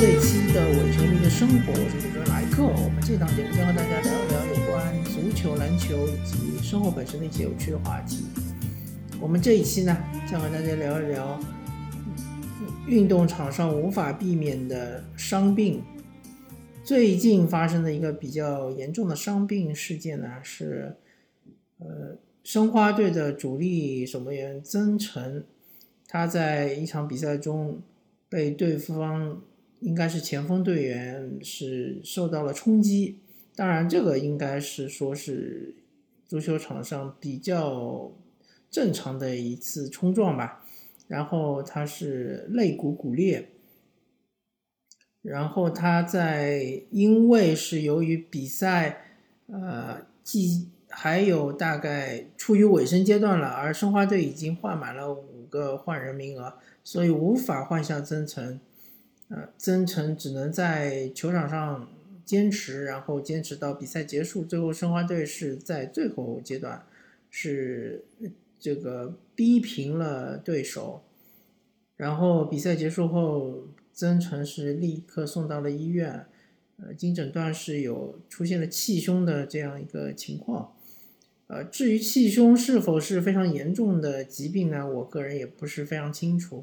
[0.00, 2.62] 这一期的伪球迷的生活，我是主持人莱克。
[2.62, 8.24] 我们这档节目将和大家聊一聊有关足球、篮球以及生活本身的一些有趣的话题。
[9.20, 9.98] 我们这一期呢，
[10.30, 11.40] 将和大家聊一聊
[12.86, 15.82] 运动场上无法避免的伤病。
[16.84, 20.94] 最近发生的一个比较严重的伤病事件呢，是
[21.80, 25.42] 呃申花队的主力守门员曾诚，
[26.06, 27.82] 他在一场比赛中
[28.28, 29.42] 被对方
[29.80, 33.20] 应该是前锋队员是受到了冲击。
[33.54, 35.74] 当然，这个应该是说是
[36.26, 38.12] 足球场上比较
[38.70, 40.64] 正常的一次冲撞吧。
[41.06, 43.48] 然后他是肋骨骨裂。
[45.22, 58.60] 然后他在因为是由于比赛，呃，既还有大概处于尾声阶段了，而申花队已经换满了五个换人名额，所以无法换下增城，
[59.28, 61.88] 呃，曾诚只能在球场上
[62.24, 64.44] 坚持，然后坚持到比赛结束。
[64.44, 66.84] 最后申花队是在最后阶段
[67.30, 68.04] 是
[68.58, 71.02] 这个逼平了对手，
[71.96, 73.68] 然后比赛结束后。
[73.90, 76.26] 曾诚是立刻送到了医院，
[76.76, 80.76] 呃，经诊断是有出现了气胸的这样一个情况，
[81.48, 84.88] 呃，至于气胸是否是非常严重的疾病呢？
[84.88, 86.62] 我个人也不是非常清楚，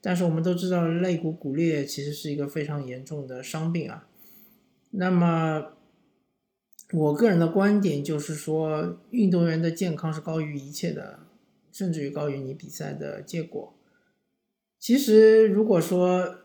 [0.00, 4.08] 但是我们都知道肋骨骨裂其实是一个非常严重的伤病啊。
[4.90, 5.72] 那么，
[6.92, 11.20] 我个人的观点就是说，运动员的健康是高于一切的，
[11.72, 13.74] 甚至于高于你比赛的结果。
[14.78, 16.36] 其实，如果说，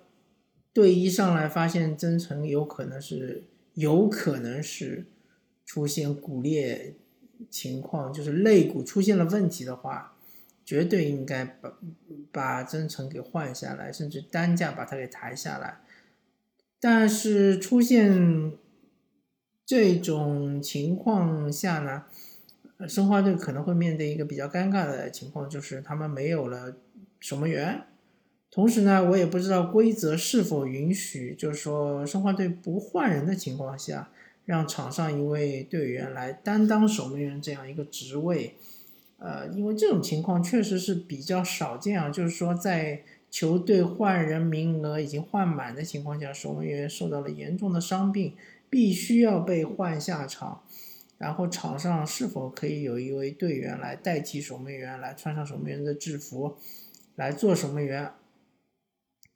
[0.74, 3.44] 队医上来发现曾诚有可能是
[3.74, 5.06] 有可能是
[5.66, 6.96] 出现骨裂
[7.50, 10.18] 情况，就是肋骨出现了问题的话，
[10.72, 11.78] 绝对应该把
[12.32, 15.82] 把曾诚给换下来，甚至单价把他给抬下来。
[16.80, 18.54] 但是出现
[19.66, 22.06] 这种情况下呢，
[22.88, 26.78] 申花队可能会面对一个比较尴尬的情况，就是他们没有了
[27.20, 27.84] 守门员。
[28.50, 34.10] 同时呢，我也不知道规则是否允许，就是说申花队不换人的情况下，
[34.46, 38.56] 让场上一位队员来担当守门员这样一个职位。
[39.22, 48.36] 呃，因为这种情况确实是比较少见啊，就是说在球队换人名额已经换满的情况下，守门员受到了严重的伤病，
[48.68, 50.64] 必须要被换下场，
[51.20, 56.58] 然后场上是否可以有一位队员来代替守门员，来穿上守门员的制服，
[57.16, 58.12] 来做守门员？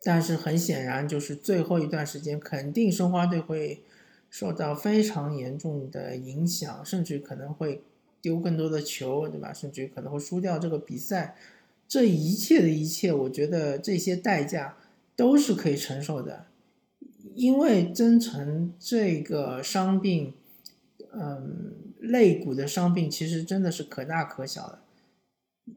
[0.03, 3.83] 但是很显然，就是最后一段时间，肯定申花队会
[4.31, 7.83] 受到非常严重的影响，甚至可能会
[8.25, 9.53] 丢更多的球，对吧？
[9.53, 11.35] 甚至可能会输掉这个比赛。
[11.87, 14.77] 这一切的一切，我觉得这些代价
[15.15, 16.47] 都是可以承受的，
[17.35, 20.33] 因为曾诚这个伤病，
[21.13, 24.79] 嗯，肋骨的伤病其实真的是可大可小的。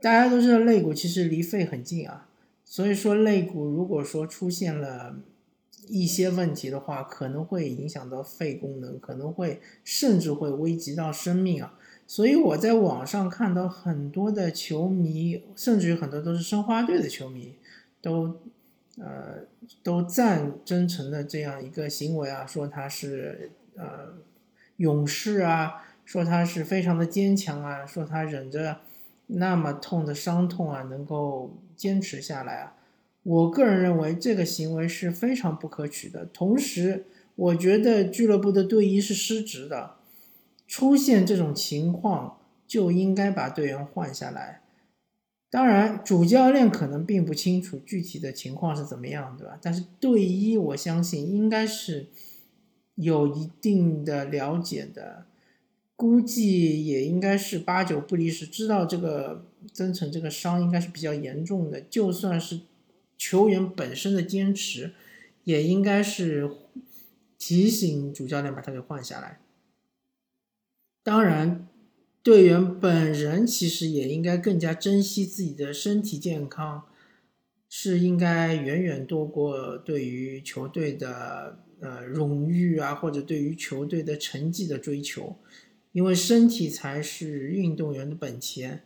[0.00, 2.30] 大家都知道，肋骨其实离肺很近啊。
[2.64, 5.18] 所以说，肋骨如果说出现了
[5.88, 11.78] 一些问题的话，可能会影响到肺功能，可能会甚至会危及到生命啊。
[12.08, 17.54] 所以我在网上看到很多的球迷，甚至于很多都是申花队的球迷，
[18.02, 18.40] 都
[18.98, 19.44] 呃
[19.84, 24.14] 都赞真诚的这样一个行为啊，说他是呃
[24.78, 28.78] 勇士啊，说他是非常的坚强啊，说他忍着。
[29.30, 32.72] 那么痛的伤痛啊，能够坚持下来啊，
[33.22, 36.24] 我个人认为这个行为是非常不可取的。
[36.32, 37.04] 同时，
[37.36, 39.96] 我觉得俱乐部的队医是失职的，
[40.68, 44.62] 出现这种情况就应该把队员换下来。
[45.50, 49.58] 当然，主教练可能并不清楚具体的情况是怎么样，对吧？
[49.60, 52.08] 但是队医我相信应该是
[52.96, 55.24] 有一定的了解的。
[55.96, 61.80] 估计也应该是八九不离十，知道这个曾诚这个伤应该是比较严重的。
[61.80, 62.60] 就算是
[63.16, 64.92] 球员本身的坚持，
[65.42, 66.48] 也应该是
[67.36, 69.40] 提醒主教练把他给换下来。
[71.08, 71.66] 当然，
[72.22, 76.84] 队员本人其实也应该更加珍惜自己的身体健康，
[77.70, 85.38] 是应该远远多过对于球队的呃荣誉啊，或者对于球队的成绩的追求。
[85.92, 88.82] 因为身体才是运动员的本钱，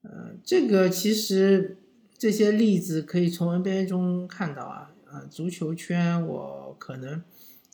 [0.00, 1.76] 呃，这个其实
[2.16, 7.22] 这些例子可以从 NBA 中看到啊，呃，足球圈我可能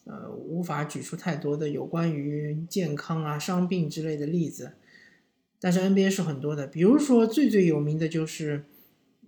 [0.05, 4.73] 呃无法举出太多的有关于健康啊、伤病之类的例子，
[5.61, 8.65] 但是 NBA 是很多的，比如说最最有名的就是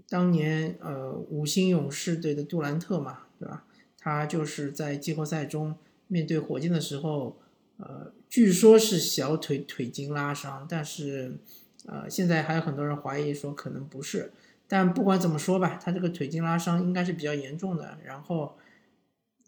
[0.08, 3.64] 当年呃五星勇士队的杜兰特嘛，对吧？
[3.98, 5.76] 他就是在季后赛中
[6.08, 7.38] 面对火箭的时候，
[7.78, 11.38] 呃，据说是小腿腿筋拉伤，但是，
[11.86, 14.32] 呃，现在还有很多人怀疑说可能不是。
[14.68, 17.96] 但不管怎么说吧，他这个腿筋拉伤应该是比较严重的。
[18.04, 18.56] 然后，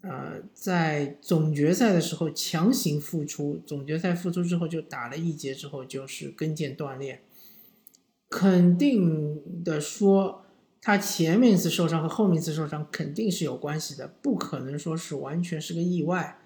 [0.09, 7.21] 呃，在总决赛的时候强行复出，总决赛复出之后就打了一节之后就是跟腱断裂。
[8.29, 10.45] 肯定的说，
[10.81, 16.39] 他前面一次受伤和后面一次受伤肯定是有关系的，不可能说是完全是个意外。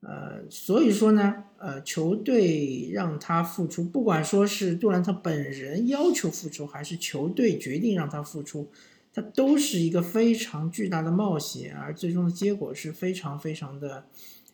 [0.00, 8.70] 呃，所以说呢，呃，球队让他复出，不管说是杜兰特本人要求复出，还是球队决定让他复出，
[9.12, 14.06] 它都是一个非常巨大的冒险，而最终的结果是非常非常的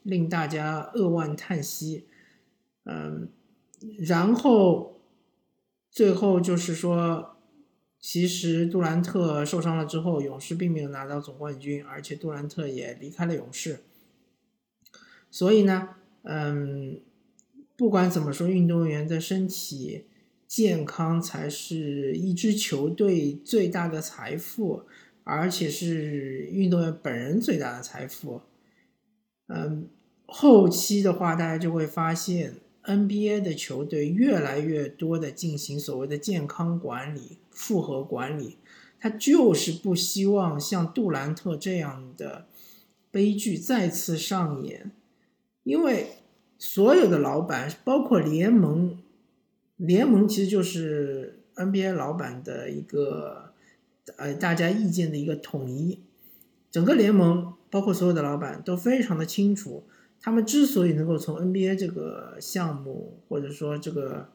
[0.03, 2.07] 令大家扼腕叹息。
[2.85, 3.29] 嗯，
[3.99, 5.01] 然后
[5.91, 7.37] 最后就是说，
[7.99, 13.81] 其实杜兰特受伤了之后，勇士并没有拿到总冠军，而且杜兰特也离开了勇士。
[15.31, 17.01] 所以呢，嗯，
[17.77, 20.07] 不管怎么说，运动员的身体
[20.57, 24.85] 健康才是一支球队最大的财富，
[25.23, 28.41] 而且是运动员本人最大的财富。
[29.49, 29.87] 嗯，
[30.25, 32.55] 后期的话，大家就会发现
[32.85, 38.57] ，NBA 的球队越来越多的进行所谓的健康管理、复合管理，
[38.99, 42.47] 他就是不希望像杜兰特这样的
[43.11, 44.91] 悲剧再次上演。
[45.65, 46.13] 因为
[46.57, 48.99] 所有的老板，包括联盟，
[49.77, 53.53] 联盟其实就是 NBA 老板的一个，
[54.17, 56.01] 呃，大家意见的一个统一。
[56.71, 59.85] 整个联盟，包括所有的老板都非常的清楚，
[60.21, 64.29] 他们之所以能够从 NBA 这个项目，或者说这个，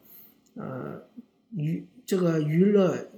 [0.55, 1.03] 呃，
[1.55, 3.09] 娱这个娱乐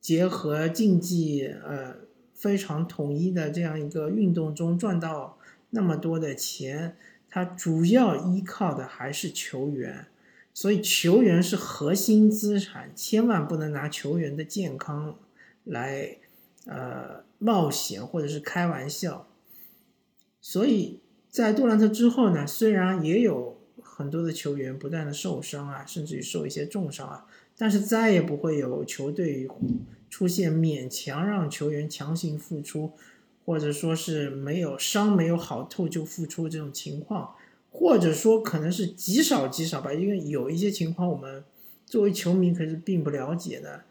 [0.00, 1.96] 结合竞技，呃，
[2.34, 5.38] 非常统一的这样一个运动中赚到
[5.70, 6.96] 那么多的钱。
[7.30, 10.06] 它主要依靠的还是球员，
[10.58, 15.16] 所以球员是核心资产，千万不能拿球员的健康
[15.62, 16.18] 来
[16.66, 19.28] 呃冒险或者是开玩笑。
[20.40, 20.98] 所以
[21.30, 27.26] 在杜兰特之后呢，虽然也有很多的球员不断的受伤啊，甚至于受一些重伤啊，
[27.56, 29.46] 但是再也不会有球队
[30.10, 32.90] 出现勉强让球员强行复出。
[33.44, 37.34] 或者说是没有伤没有好透就复出这种情况，
[37.78, 41.44] 或者说可能是极少极少吧，因为有一些情况我们
[41.86, 43.84] 作为球迷可是并不了解的。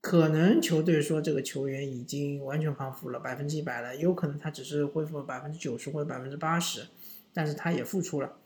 [0.00, 6.86] 可能球队说这个球员已经完全康复了，百分之一百了，有可能他只是恢复了百分之九十或者百分之八十，
[7.34, 8.36] 但是他也复出了。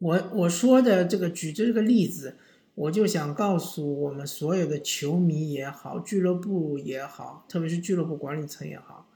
[0.00, 2.36] 我我说的这个举这个例子。
[2.76, 9.06] 我就想告诉我们所有的球迷也好，俱乐部也好，特别是俱乐部管理层也好，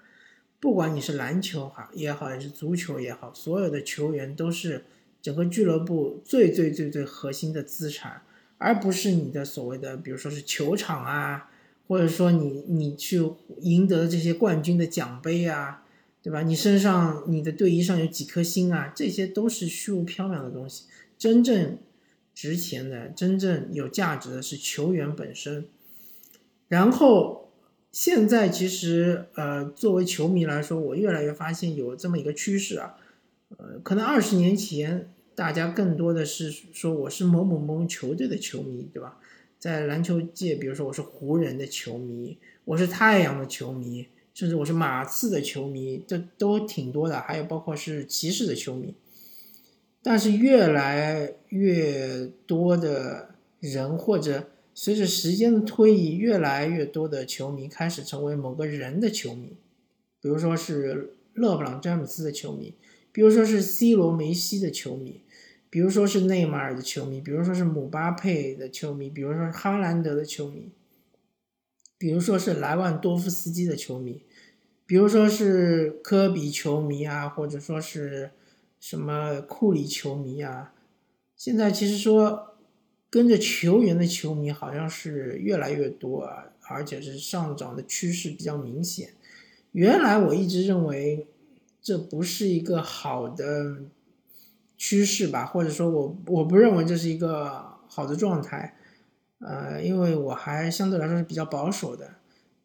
[0.60, 4.84] 不管你是篮球好也好，还是足球也好，所有的球员都是
[5.22, 8.22] 整个俱乐部最最最最核心的资产，
[8.58, 11.50] 而不是你的所谓的，比如说是球场啊，
[11.87, 13.22] 或者说你你去
[13.60, 15.84] 赢得这些冠军的奖杯啊，
[16.22, 16.43] 对吧？
[16.43, 20.84] 你身上你的队衣上有几颗星啊，这些都是虚无缥缈的东西，
[21.19, 21.78] 真正。
[22.40, 25.66] 值钱的、真正有价值的是球员本身。
[26.68, 27.48] 然后
[27.90, 32.97] 现在其实，呃，作为球迷来说，我越来越发现有这么一个趋势啊，
[33.57, 39.18] 呃，可能二十年前大家更多的是说我是某某某球队的球迷，对吧？
[39.59, 47.18] 在篮球界，比如说我是湖人的球迷，我是太阳的球迷，甚至我是马刺的球迷，这都挺多的。
[47.18, 48.95] 还有包括是骑士的球迷。
[50.00, 54.49] 但是越来越多的人，或者
[54.80, 59.56] 随着时间的推移，越来越多的球迷开始成为某个人的球迷，
[60.20, 62.76] 比如说是勒布朗·詹姆斯的球迷，
[63.11, 65.23] 比如说是 C 罗、梅西的球迷，
[65.68, 70.70] 比如说是内马尔的球迷，比如说是姆巴佩的球迷，比如说是哈兰德的球迷，
[71.99, 74.23] 比如说是莱万多夫斯基的球迷，
[74.87, 78.30] 比如说是科比球迷啊，或者说是。
[78.78, 80.73] 什么库里球迷啊？
[81.37, 82.57] 现在其实说
[83.10, 89.10] 跟着球员的球迷好像是越来越多啊，而且是上涨的趋势比较明显。
[89.72, 91.26] 原来我一直认为
[91.80, 93.78] 这不是一个好的
[94.76, 98.76] 趋势吧，或者说我我不认为这是一个好的状态。
[99.40, 102.16] 呃，因为我还相对来说是比较保守的，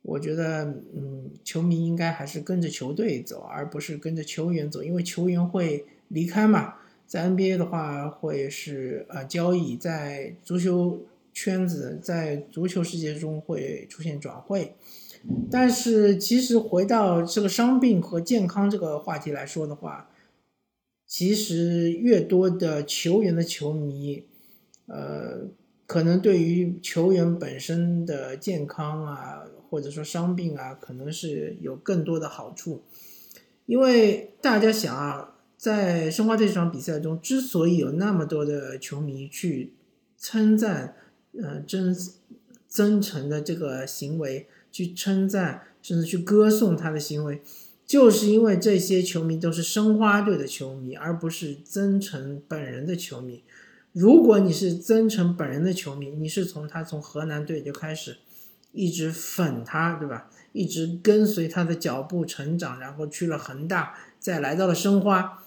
[0.02, 5.86] 我觉得嗯，球迷应该还是跟着球队走，而不是跟着球员走，因为球员会。
[6.10, 14.76] 离开嘛，在 NBA 的话会是呃交易，在足球圈子，在足球世界中会出现转会，
[15.52, 20.10] 但是其实回到这个伤病和健康这个话题来说的话，
[21.06, 24.26] 其实越多的球员的球迷，
[24.88, 25.48] 呃，
[25.86, 32.82] 可能对于球员本身的健康啊，或者说伤病啊，可能是有更多的好处。
[33.66, 35.33] 因为大家想啊，
[35.64, 39.72] 在申花队这场比赛中，之所以有那么多的球迷去
[40.18, 40.94] 称赞，
[41.42, 41.96] 呃，真
[42.68, 47.42] 真诚的这个行为，去称赞甚至去歌颂他的行为。
[47.86, 53.42] 就是因为这些球迷都是申花队的球迷，而不是曾诚本人的球迷。
[53.94, 58.18] 如果你是曾诚本人的球迷，你是从他从河南队就开始，
[58.74, 60.30] 一直粉他，对吧？
[60.52, 65.40] 一直跟随他的脚步成长，然后去了恒大，再来到了申花。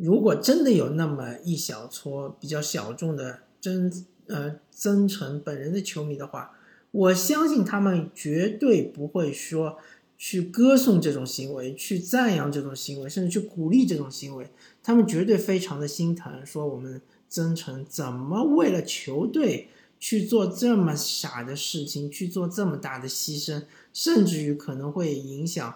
[0.00, 3.92] 如果真的有那么一小撮比较小众的真
[4.26, 6.52] 呃曾诚本人的球迷的话，
[6.90, 9.78] 我相信他们绝对不会说。
[10.22, 14.46] 去歌颂这种行为，去赞扬这种行为，甚至去鼓励这种行为，
[14.82, 16.44] 他们绝对非常的心疼。
[16.44, 23.62] 说我们曾诚怎么为了球队去做这么傻的事情，去做这么大的牺牲，
[23.94, 25.74] 甚至于可能会影响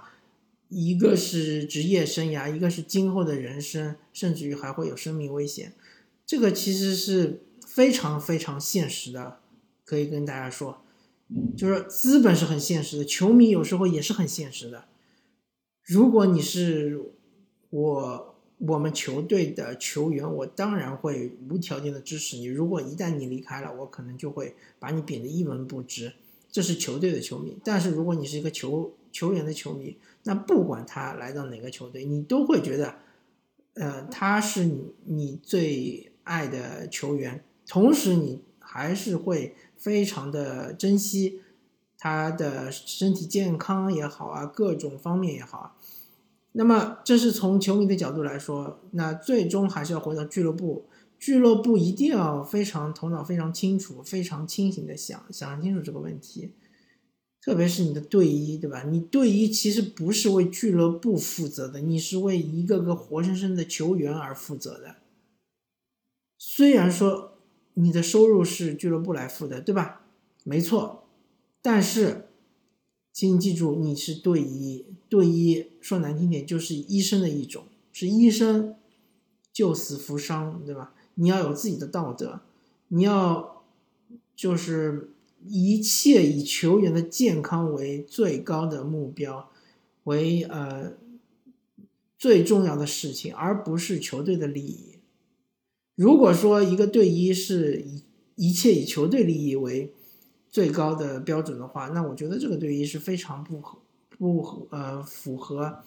[0.74, 5.72] 一个是职业生涯，一个是今后的人生，甚至于还会有生命危险。
[6.26, 9.38] 这个其实是非常非常现实的，
[9.84, 10.82] 可以跟大家说。
[11.56, 14.86] 就是资本是很现实的，球迷有时候也是很现实的。
[15.84, 17.00] 如果你是
[17.70, 22.46] 我我们球队的球员，我当然会无条件的支持你。
[22.46, 26.14] 如果一旦你离开了，我可能就会把你贬得一文不值。
[26.50, 27.56] 这是球队的球迷。
[27.64, 32.96] 但是如果你是一个球球员的球迷，那不管他来到哪个球队，你都会觉得，
[33.72, 39.56] 呃，他是你你最爱的球员，同时你还是会。
[39.76, 41.42] 非常的珍惜
[41.98, 45.76] 他的身体健康也好啊，各种方面也好啊。
[46.52, 50.86] 那么这是从球迷的角度来说，那最终还是要回到俱乐部，
[51.18, 56.52] 俱乐部一定要非常头脑非常清楚、非常清醒的想想清楚这个问题。
[57.44, 58.84] 特别是你的队医，对吧？
[58.84, 64.96] 你队医其实不是为俱乐部负责的，你是为一个个活生生的球员而负责的。
[66.38, 67.32] 虽然说。
[67.76, 70.02] 你的收入是俱乐部来付的，对吧？
[70.44, 71.08] 没错，
[71.60, 72.28] 但是，
[73.12, 78.76] 请你记住，你是队医，队医说难听点就是医生的一种，是医生
[79.52, 80.94] 救死扶伤，对吧？
[81.14, 82.42] 你要有自己的道德，
[82.86, 83.64] 你要
[84.36, 85.10] 就是
[85.46, 89.50] 一切以球员的健康为最高的目标，
[90.04, 90.94] 为呃
[92.16, 95.00] 最重要的事情，而不是球队的利益。
[95.94, 98.02] 如果说一个队医是以
[98.36, 99.92] 一切以球队利益为
[100.50, 105.82] 最高的标准的话，那我觉得这个队医是非常不合不合呃符合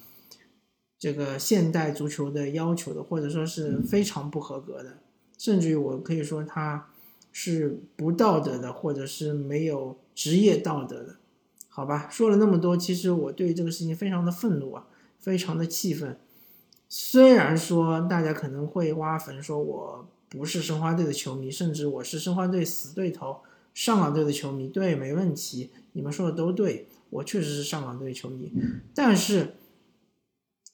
[1.00, 5.00] 这个现代足球的要求的，或者说是非常不合格的，
[5.38, 6.90] 甚至于我可以说他
[7.40, 11.18] 是不道德的，或者是没有职业道德的，
[11.70, 12.10] 好吧？
[12.10, 14.88] 说了那么多，其实我对这个事情非常的愤怒啊，
[15.20, 16.18] 非常的气愤。
[16.90, 23.42] 虽然说大家可能会挖坟，说我不是申花队的球迷，甚至我是申花队死对头
[23.72, 24.68] 上港队的球迷。
[24.68, 28.52] 对，没问题，你们说的都对，我确实是上港队的球迷。
[28.96, 29.54] 但是，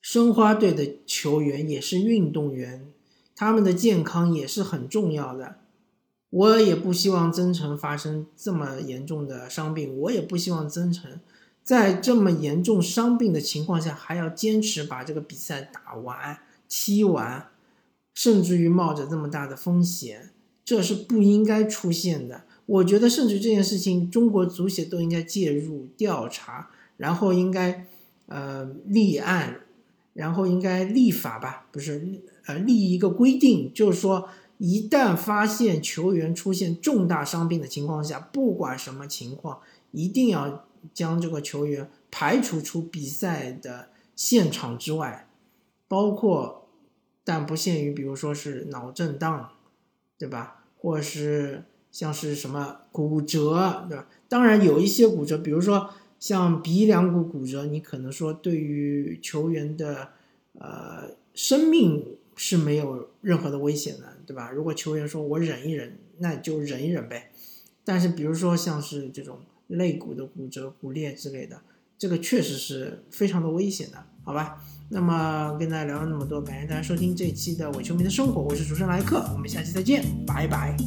[0.02, 2.88] 申花队的球员也是运动员，
[3.36, 5.58] 他们的健康也是很重要的。
[6.34, 11.20] 我也不希望曾诚发生这么严重的伤病，我也不希望曾诚。
[11.64, 17.50] 在这么严重伤病的情况下，还要坚持把这个比赛打完、踢完，
[18.16, 20.32] 甚至于冒着这么大的风险，
[20.66, 22.46] 这是不应该出现的。
[22.66, 27.86] 我觉得，甚至这件事情，中国足协都应该介入调查，然后应该
[28.26, 29.62] 呃立案，
[30.14, 34.28] 然后应该立法吧，不是呃立一个规定，就是说，
[34.64, 39.60] 一旦发现球员出现重大伤病的情况下，不管什么情况，
[39.92, 40.66] 一定要。
[40.94, 45.30] 将这个球员排除出比赛的现场之外，
[45.88, 46.68] 包括
[47.24, 49.52] 但不限于，比如说是脑震荡，
[50.18, 50.66] 对吧？
[50.78, 54.10] 或是像是什么骨折，对吧？
[54.28, 60.10] 当然有一些骨折，比如说像鼻梁骨骨折，你可能说对于球员的
[60.60, 64.52] 呃生命是没有任何的危险的，对吧？
[64.52, 67.32] 如果球员说我忍一忍，那就忍一忍呗。
[67.84, 69.40] 但是比如说像是这种。
[69.68, 71.60] 肋骨的骨折、骨裂之类的，
[71.98, 74.62] 这个确实是非常的危险的，好吧？
[74.90, 80.78] 那么跟大家聊了那么多，感谢大家收听这一期的伪球迷的生活，我是主持人莱克，我们下期再见，拜拜。